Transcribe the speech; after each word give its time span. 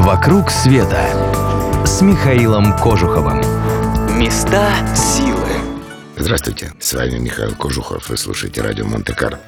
«Вокруг 0.00 0.50
света» 0.50 1.84
с 1.84 2.00
Михаилом 2.00 2.74
Кожуховым. 2.78 3.42
Места 4.18 4.72
силы. 4.96 5.46
Здравствуйте, 6.16 6.72
с 6.80 6.94
вами 6.94 7.18
Михаил 7.18 7.54
Кожухов. 7.54 8.08
Вы 8.08 8.16
слушаете 8.16 8.62
радио 8.62 8.86
Монте-Карло. 8.86 9.38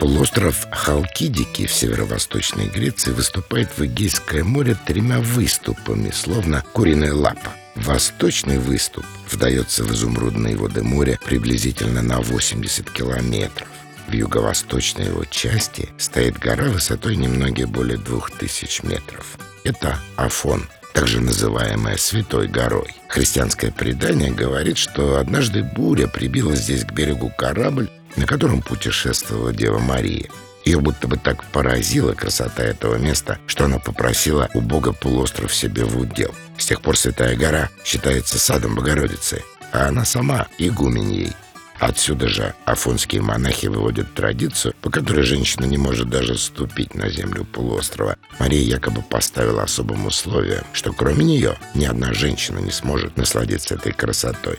Полуостров 0.00 0.66
Халкидики 0.72 1.66
в 1.66 1.72
северо-восточной 1.72 2.66
Греции 2.66 3.12
выступает 3.12 3.68
в 3.76 3.86
Эгейское 3.86 4.42
море 4.42 4.76
тремя 4.84 5.20
выступами, 5.20 6.10
словно 6.10 6.64
куриная 6.72 7.14
лапа. 7.14 7.52
Восточный 7.76 8.58
выступ 8.58 9.06
вдается 9.30 9.84
в 9.84 9.92
изумрудные 9.92 10.56
воды 10.56 10.82
моря 10.82 11.20
приблизительно 11.24 12.02
на 12.02 12.20
80 12.20 12.90
километров. 12.90 13.68
В 14.08 14.12
юго-восточной 14.12 15.06
его 15.06 15.24
части 15.24 15.88
стоит 15.98 16.36
гора 16.36 16.64
высотой 16.64 17.14
немного 17.14 17.68
более 17.68 17.96
двух 17.96 18.32
тысяч 18.32 18.82
метров. 18.82 19.38
Это 19.64 19.98
Афон, 20.16 20.66
также 20.94 21.20
называемая 21.20 21.96
Святой 21.96 22.48
горой. 22.48 22.94
Христианское 23.08 23.70
предание 23.70 24.30
говорит, 24.30 24.78
что 24.78 25.18
однажды 25.18 25.62
буря 25.62 26.06
прибила 26.06 26.54
здесь 26.54 26.84
к 26.84 26.92
берегу 26.92 27.30
корабль, 27.36 27.90
на 28.16 28.26
котором 28.26 28.62
путешествовала 28.62 29.52
Дева 29.52 29.78
Мария. 29.78 30.28
Ее 30.64 30.80
будто 30.80 31.08
бы 31.08 31.16
так 31.16 31.44
поразила 31.44 32.12
красота 32.12 32.62
этого 32.62 32.96
места, 32.96 33.38
что 33.46 33.64
она 33.64 33.78
попросила 33.78 34.48
у 34.54 34.60
Бога 34.60 34.92
полуостров 34.92 35.54
себе 35.54 35.84
в 35.84 35.98
удел. 35.98 36.34
С 36.58 36.66
тех 36.66 36.82
пор 36.82 36.96
Святая 36.98 37.36
гора 37.36 37.70
считается 37.84 38.38
садом 38.38 38.74
Богородицы, 38.74 39.42
а 39.72 39.88
она 39.88 40.04
сама 40.04 40.48
игуменьей. 40.58 41.32
Отсюда 41.80 42.28
же 42.28 42.54
афонские 42.66 43.22
монахи 43.22 43.66
выводят 43.66 44.12
традицию, 44.12 44.74
по 44.82 44.90
которой 44.90 45.22
женщина 45.22 45.64
не 45.64 45.78
может 45.78 46.10
даже 46.10 46.36
ступить 46.36 46.94
на 46.94 47.08
землю 47.08 47.46
полуострова. 47.46 48.16
Мария 48.38 48.62
якобы 48.62 49.00
поставила 49.00 49.62
особым 49.62 50.04
условием, 50.06 50.62
что 50.74 50.92
кроме 50.92 51.24
нее 51.24 51.56
ни 51.74 51.86
одна 51.86 52.12
женщина 52.12 52.58
не 52.58 52.70
сможет 52.70 53.16
насладиться 53.16 53.76
этой 53.76 53.92
красотой. 53.92 54.58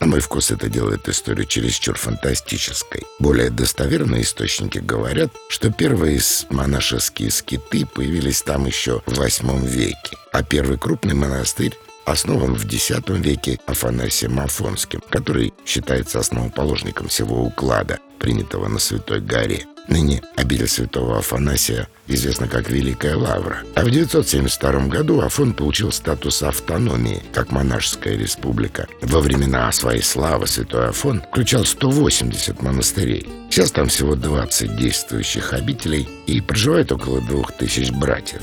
На 0.00 0.06
мой 0.06 0.20
вкус 0.20 0.50
это 0.50 0.70
делает 0.70 1.08
историю 1.10 1.44
чересчур 1.44 1.96
фантастической. 1.96 3.02
Более 3.18 3.50
достоверные 3.50 4.22
источники 4.22 4.78
говорят, 4.78 5.30
что 5.50 5.70
первые 5.70 6.20
монашеские 6.48 7.30
скиты 7.30 7.84
появились 7.84 8.40
там 8.40 8.64
еще 8.64 9.02
в 9.04 9.18
восьмом 9.18 9.62
веке, 9.62 10.16
а 10.32 10.42
первый 10.42 10.78
крупный 10.78 11.14
монастырь 11.14 11.76
основан 12.04 12.54
в 12.54 12.64
X 12.64 12.90
веке 13.08 13.58
Афанасием 13.66 14.40
Афонским, 14.40 15.00
который 15.10 15.52
считается 15.64 16.18
основоположником 16.18 17.08
всего 17.08 17.42
уклада, 17.42 17.98
принятого 18.18 18.68
на 18.68 18.78
Святой 18.78 19.20
горе. 19.20 19.66
Ныне 19.88 20.22
обитель 20.36 20.68
святого 20.68 21.18
Афанасия 21.18 21.88
известна 22.06 22.46
как 22.46 22.70
Великая 22.70 23.16
Лавра. 23.16 23.58
А 23.74 23.84
в 23.84 23.90
972 23.90 24.86
году 24.86 25.20
Афон 25.20 25.54
получил 25.54 25.90
статус 25.90 26.42
автономии, 26.42 27.22
как 27.32 27.50
монашеская 27.50 28.16
республика. 28.16 28.86
Во 29.00 29.20
времена 29.20 29.70
своей 29.72 30.02
славы 30.02 30.46
святой 30.46 30.88
Афон 30.88 31.22
включал 31.30 31.64
180 31.64 32.62
монастырей. 32.62 33.28
Сейчас 33.50 33.72
там 33.72 33.88
всего 33.88 34.14
20 34.14 34.76
действующих 34.76 35.52
обителей 35.52 36.08
и 36.26 36.40
проживает 36.40 36.92
около 36.92 37.20
2000 37.20 37.90
братьев. 37.92 38.42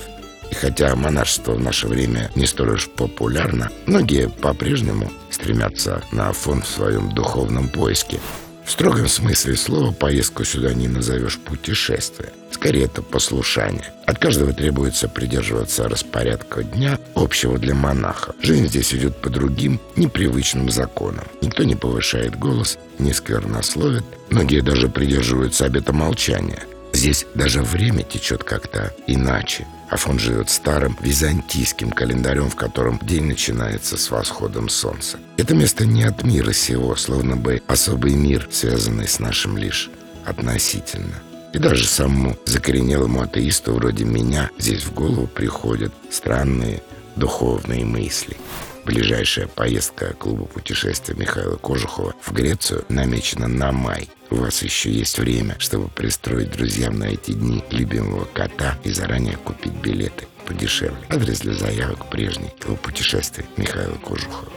И 0.52 0.56
хотя 0.56 0.96
монашество 0.96 1.54
в 1.54 1.60
наше 1.60 1.88
время 1.88 2.32
не 2.36 2.46
столь 2.46 2.72
уж 2.72 2.90
популярно, 2.90 3.70
многие 3.86 4.30
по-прежнему 4.30 5.12
стремятся 5.30 6.02
на 6.12 6.30
Афон 6.30 6.62
в 6.62 6.68
своем 6.68 7.14
духовном 7.14 7.70
поиске. 7.70 8.20
В 8.70 8.72
строгом 8.72 9.08
смысле 9.08 9.56
слова 9.56 9.92
поездку 9.92 10.44
сюда 10.44 10.76
не 10.76 10.88
назовешь 10.88 11.40
путешествие. 11.40 12.30
Скорее, 12.52 12.86
это 12.86 13.02
послушание. 13.02 13.92
От 14.06 14.20
каждого 14.20 14.54
требуется 14.54 15.10
придерживаться 15.10 15.90
распорядка 15.90 16.64
дня, 16.64 17.00
общего 17.16 17.58
для 17.58 17.74
монахов. 17.74 18.36
Жизнь 18.44 18.68
здесь 18.68 18.94
идет 18.94 19.20
по 19.22 19.30
другим, 19.32 19.80
непривычным 19.96 20.70
законам. 20.70 21.26
Никто 21.42 21.64
не 21.64 21.76
повышает 21.76 22.38
голос, 22.38 22.78
не 23.00 23.12
сквернословит. 23.12 24.04
Многие 24.30 24.62
даже 24.62 24.88
придерживаются 24.88 25.66
обета 25.66 25.92
молчания. 25.92 26.64
Здесь 26.94 27.26
даже 27.36 27.62
время 27.62 28.04
течет 28.04 28.44
как-то 28.44 28.94
иначе. 29.08 29.68
Афон 29.90 30.20
живет 30.20 30.50
старым 30.50 30.98
византийским 31.02 31.92
календарем, 31.92 32.50
в 32.50 32.56
котором 32.56 33.00
день 33.02 33.26
начинается 33.26 33.98
с 33.98 34.12
восходом 34.12 34.70
солнца. 34.70 35.18
Это 35.38 35.56
место 35.56 35.86
не 35.86 36.04
от 36.04 36.24
мира 36.24 36.54
сего, 36.54 36.96
словно 36.96 37.36
бы 37.36 37.62
особый 37.68 38.14
мир, 38.14 38.48
связанный 38.52 39.08
с 39.08 39.20
нашим 39.20 39.58
лишь 39.58 39.90
относительно. 40.26 41.16
И 41.54 41.58
даже 41.58 41.88
самому 41.88 42.38
закоренелому 42.46 43.22
атеисту 43.22 43.74
вроде 43.74 44.06
меня 44.06 44.52
здесь 44.60 44.84
в 44.84 44.94
голову 44.94 45.26
приходят 45.26 45.92
странные 46.12 46.84
духовные 47.16 47.86
мысли. 47.86 48.38
Ближайшая 48.86 49.48
поездка 49.48 50.14
клуба 50.14 50.46
путешествия 50.46 51.16
Михаила 51.16 51.58
Кожухова 51.58 52.14
в 52.22 52.32
Грецию 52.32 52.86
намечена 52.90 53.48
на 53.48 53.72
май. 53.72 54.10
У 54.32 54.36
вас 54.36 54.62
еще 54.62 54.92
есть 54.92 55.18
время, 55.20 55.56
чтобы 55.60 55.88
пристроить 55.90 56.52
друзьям 56.52 56.98
на 56.98 57.06
эти 57.06 57.32
дни 57.32 57.64
любимого 57.72 58.26
кота 58.26 58.78
и 58.84 58.92
заранее 58.92 59.38
купить 59.38 59.74
билеты 59.74 60.28
подешевле. 60.46 60.98
Адрес 61.10 61.40
для 61.40 61.54
заявок 61.54 62.10
прежний. 62.10 62.50
Клуб 62.60 62.80
путешествий 62.80 63.46
Михаила 63.58 63.96
Кожухова. 63.96 64.50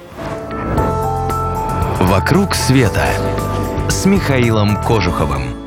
«Вокруг 2.00 2.55
света» 2.55 3.06
с 3.88 4.05
Михаилом 4.06 4.82
Кожуховым. 4.82 5.62